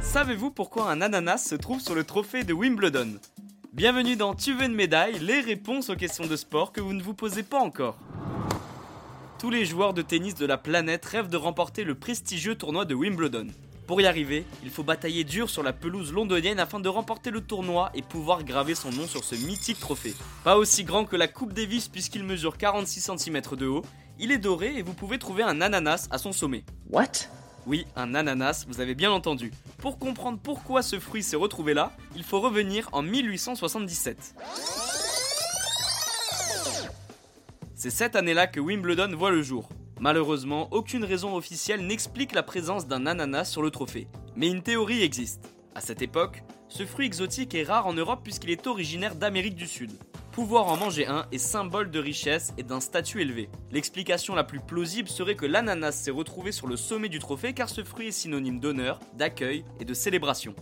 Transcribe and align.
Savez-vous 0.00 0.50
pourquoi 0.50 0.90
un 0.90 1.00
ananas 1.00 1.38
se 1.38 1.54
trouve 1.54 1.80
sur 1.80 1.94
le 1.94 2.04
trophée 2.04 2.44
de 2.44 2.52
Wimbledon? 2.52 3.18
Bienvenue 3.72 4.14
dans 4.14 4.34
Tu 4.34 4.52
veux 4.52 4.66
une 4.66 4.74
médaille, 4.74 5.18
les 5.20 5.40
réponses 5.40 5.88
aux 5.88 5.96
questions 5.96 6.26
de 6.26 6.36
sport 6.36 6.72
que 6.72 6.82
vous 6.82 6.92
ne 6.92 7.02
vous 7.02 7.14
posez 7.14 7.42
pas 7.42 7.58
encore. 7.58 7.96
Tous 9.38 9.48
les 9.48 9.64
joueurs 9.64 9.94
de 9.94 10.02
tennis 10.02 10.34
de 10.34 10.44
la 10.44 10.58
planète 10.58 11.06
rêvent 11.06 11.30
de 11.30 11.38
remporter 11.38 11.82
le 11.82 11.94
prestigieux 11.94 12.54
tournoi 12.54 12.84
de 12.84 12.94
Wimbledon. 12.94 13.46
Pour 13.86 14.00
y 14.00 14.06
arriver, 14.06 14.44
il 14.62 14.70
faut 14.70 14.84
batailler 14.84 15.24
dur 15.24 15.50
sur 15.50 15.62
la 15.62 15.72
pelouse 15.72 16.12
londonienne 16.12 16.60
afin 16.60 16.78
de 16.78 16.88
remporter 16.88 17.30
le 17.30 17.40
tournoi 17.40 17.90
et 17.94 18.02
pouvoir 18.02 18.44
graver 18.44 18.74
son 18.74 18.90
nom 18.90 19.06
sur 19.06 19.24
ce 19.24 19.34
mythique 19.34 19.80
trophée. 19.80 20.14
Pas 20.44 20.56
aussi 20.56 20.84
grand 20.84 21.04
que 21.04 21.16
la 21.16 21.26
Coupe 21.26 21.52
Davis 21.52 21.88
puisqu'il 21.88 22.22
mesure 22.22 22.58
46 22.58 23.10
cm 23.16 23.40
de 23.56 23.66
haut, 23.66 23.84
il 24.22 24.30
est 24.30 24.38
doré 24.38 24.76
et 24.76 24.82
vous 24.82 24.94
pouvez 24.94 25.18
trouver 25.18 25.42
un 25.42 25.60
ananas 25.60 26.06
à 26.12 26.16
son 26.16 26.30
sommet. 26.30 26.64
What? 26.88 27.28
Oui, 27.66 27.86
un 27.96 28.14
ananas, 28.14 28.64
vous 28.68 28.80
avez 28.80 28.94
bien 28.94 29.10
entendu. 29.10 29.52
Pour 29.78 29.98
comprendre 29.98 30.38
pourquoi 30.40 30.82
ce 30.82 31.00
fruit 31.00 31.24
s'est 31.24 31.36
retrouvé 31.36 31.74
là, 31.74 31.92
il 32.14 32.22
faut 32.22 32.40
revenir 32.40 32.88
en 32.92 33.02
1877. 33.02 34.36
C'est 37.74 37.90
cette 37.90 38.14
année-là 38.14 38.46
que 38.46 38.60
Wimbledon 38.60 39.12
voit 39.16 39.32
le 39.32 39.42
jour. 39.42 39.68
Malheureusement, 39.98 40.68
aucune 40.70 41.04
raison 41.04 41.34
officielle 41.34 41.84
n'explique 41.84 42.32
la 42.32 42.44
présence 42.44 42.86
d'un 42.86 43.06
ananas 43.06 43.46
sur 43.46 43.62
le 43.62 43.72
trophée. 43.72 44.06
Mais 44.36 44.48
une 44.48 44.62
théorie 44.62 45.02
existe. 45.02 45.52
À 45.74 45.80
cette 45.80 46.00
époque, 46.00 46.44
ce 46.68 46.86
fruit 46.86 47.06
exotique 47.06 47.56
est 47.56 47.64
rare 47.64 47.88
en 47.88 47.92
Europe 47.92 48.20
puisqu'il 48.22 48.50
est 48.50 48.68
originaire 48.68 49.16
d'Amérique 49.16 49.56
du 49.56 49.66
Sud. 49.66 49.90
Pouvoir 50.32 50.68
en 50.68 50.78
manger 50.78 51.06
un 51.06 51.26
est 51.30 51.36
symbole 51.36 51.90
de 51.90 51.98
richesse 51.98 52.54
et 52.56 52.62
d'un 52.62 52.80
statut 52.80 53.20
élevé. 53.20 53.50
L'explication 53.70 54.34
la 54.34 54.44
plus 54.44 54.60
plausible 54.60 55.10
serait 55.10 55.34
que 55.34 55.44
l'ananas 55.44 55.92
s'est 55.92 56.10
retrouvé 56.10 56.52
sur 56.52 56.66
le 56.66 56.78
sommet 56.78 57.10
du 57.10 57.18
trophée 57.18 57.52
car 57.52 57.68
ce 57.68 57.84
fruit 57.84 58.08
est 58.08 58.12
synonyme 58.12 58.58
d'honneur, 58.58 58.98
d'accueil 59.12 59.62
et 59.78 59.84
de 59.84 59.92
célébration. 59.92 60.54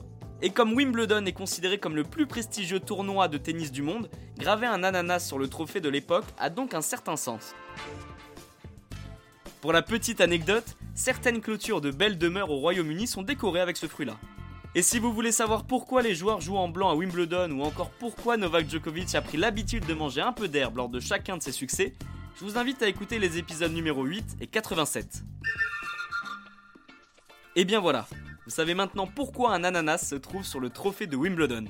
Et 0.42 0.50
comme 0.50 0.72
Wimbledon 0.72 1.24
est 1.24 1.32
considéré 1.32 1.78
comme 1.78 1.94
le 1.94 2.02
plus 2.02 2.26
prestigieux 2.26 2.80
tournoi 2.80 3.28
de 3.28 3.38
tennis 3.38 3.70
du 3.70 3.82
monde, 3.82 4.10
graver 4.36 4.66
un 4.66 4.82
ananas 4.82 5.20
sur 5.20 5.38
le 5.38 5.46
trophée 5.46 5.80
de 5.80 5.88
l'époque 5.88 6.26
a 6.36 6.50
donc 6.50 6.74
un 6.74 6.82
certain 6.82 7.14
sens. 7.14 7.54
Pour 9.60 9.72
la 9.72 9.82
petite 9.82 10.20
anecdote, 10.20 10.76
certaines 10.96 11.40
clôtures 11.40 11.80
de 11.80 11.92
belles 11.92 12.18
demeures 12.18 12.50
au 12.50 12.56
Royaume-Uni 12.56 13.06
sont 13.06 13.22
décorées 13.22 13.60
avec 13.60 13.76
ce 13.76 13.86
fruit-là. 13.86 14.16
Et 14.76 14.82
si 14.82 15.00
vous 15.00 15.12
voulez 15.12 15.32
savoir 15.32 15.64
pourquoi 15.64 16.00
les 16.00 16.14
joueurs 16.14 16.40
jouent 16.40 16.56
en 16.56 16.68
blanc 16.68 16.90
à 16.90 16.94
Wimbledon 16.94 17.50
ou 17.50 17.62
encore 17.62 17.90
pourquoi 17.90 18.36
Novak 18.36 18.70
Djokovic 18.70 19.12
a 19.16 19.20
pris 19.20 19.36
l'habitude 19.36 19.84
de 19.84 19.94
manger 19.94 20.20
un 20.20 20.32
peu 20.32 20.46
d'herbe 20.46 20.76
lors 20.76 20.88
de 20.88 21.00
chacun 21.00 21.36
de 21.36 21.42
ses 21.42 21.50
succès, 21.50 21.92
je 22.36 22.44
vous 22.44 22.56
invite 22.56 22.80
à 22.80 22.88
écouter 22.88 23.18
les 23.18 23.36
épisodes 23.36 23.72
numéro 23.72 24.04
8 24.04 24.36
et 24.40 24.46
87. 24.46 25.24
Et 27.56 27.64
bien 27.64 27.80
voilà, 27.80 28.06
vous 28.44 28.52
savez 28.52 28.74
maintenant 28.74 29.08
pourquoi 29.08 29.52
un 29.54 29.64
ananas 29.64 30.06
se 30.06 30.14
trouve 30.14 30.44
sur 30.44 30.60
le 30.60 30.70
trophée 30.70 31.08
de 31.08 31.16
Wimbledon. 31.16 31.64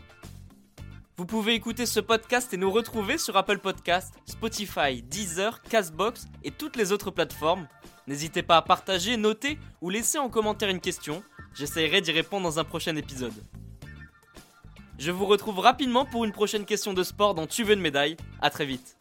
Vous 1.16 1.24
pouvez 1.24 1.54
écouter 1.54 1.86
ce 1.86 2.00
podcast 2.00 2.52
et 2.52 2.58
nous 2.58 2.70
retrouver 2.70 3.16
sur 3.16 3.34
Apple 3.38 3.60
Podcast, 3.60 4.12
Spotify, 4.26 5.02
Deezer, 5.02 5.62
Castbox 5.62 6.28
et 6.44 6.50
toutes 6.50 6.76
les 6.76 6.92
autres 6.92 7.10
plateformes. 7.10 7.66
N'hésitez 8.06 8.42
pas 8.42 8.58
à 8.58 8.62
partager, 8.62 9.16
noter 9.16 9.58
ou 9.80 9.88
laisser 9.88 10.18
en 10.18 10.28
commentaire 10.28 10.68
une 10.68 10.80
question 10.80 11.22
J'essaierai 11.54 12.00
d'y 12.00 12.12
répondre 12.12 12.44
dans 12.44 12.58
un 12.58 12.64
prochain 12.64 12.96
épisode. 12.96 13.34
Je 14.98 15.10
vous 15.10 15.26
retrouve 15.26 15.58
rapidement 15.58 16.04
pour 16.04 16.24
une 16.24 16.32
prochaine 16.32 16.64
question 16.64 16.92
de 16.92 17.02
sport 17.02 17.34
dans 17.34 17.46
Tu 17.46 17.64
veux 17.64 17.74
une 17.74 17.80
médaille. 17.80 18.16
À 18.42 18.50
très 18.50 18.66
vite. 18.66 18.96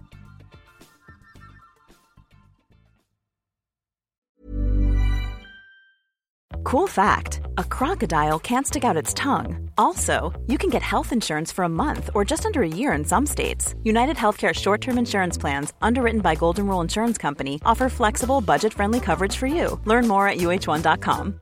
Cool 6.63 6.87
fact 6.87 7.41
a 7.57 7.63
crocodile 7.63 8.37
can't 8.37 8.67
stick 8.67 8.83
out 8.85 8.95
its 8.95 9.13
tongue. 9.13 9.71
Also, 9.77 10.31
you 10.47 10.57
can 10.57 10.69
get 10.69 10.83
health 10.83 11.11
insurance 11.11 11.51
for 11.51 11.63
a 11.63 11.69
month 11.69 12.09
or 12.13 12.23
just 12.23 12.45
under 12.45 12.61
a 12.61 12.67
year 12.67 12.93
in 12.93 13.03
some 13.03 13.25
states. 13.25 13.73
United 13.83 14.17
Healthcare 14.17 14.53
short 14.53 14.79
term 14.79 14.97
insurance 14.97 15.37
plans, 15.37 15.73
underwritten 15.81 16.21
by 16.21 16.35
Golden 16.35 16.67
Rule 16.67 16.81
Insurance 16.81 17.17
Company, 17.17 17.59
offer 17.65 17.89
flexible, 17.89 18.39
budget 18.39 18.73
friendly 18.73 18.99
coverage 18.99 19.35
for 19.35 19.47
you. 19.47 19.79
Learn 19.85 20.07
more 20.07 20.27
at 20.27 20.37
uh1.com. 20.37 21.39